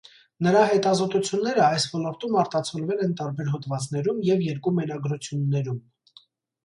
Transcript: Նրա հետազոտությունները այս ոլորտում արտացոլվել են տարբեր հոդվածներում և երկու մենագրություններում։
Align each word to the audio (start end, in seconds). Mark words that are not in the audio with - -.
Նրա 0.45 0.61
հետազոտությունները 0.69 1.63
այս 1.65 1.85
ոլորտում 1.91 2.39
արտացոլվել 2.43 3.05
են 3.09 3.13
տարբեր 3.21 3.53
հոդվածներում 3.57 4.25
և 4.33 4.45
երկու 4.47 4.75
մենագրություններում։ 4.81 5.79